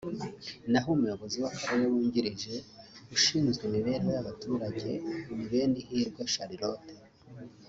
[0.71, 2.53] naho Umuyobozi w’Akarere wungirije
[3.15, 4.91] ushinzwe Imibereho y’Abaturage
[5.35, 6.91] ni Benihirwe Charlotte